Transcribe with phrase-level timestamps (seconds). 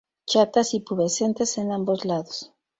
[0.25, 2.55] Chatas y pubescentes en ambos lados.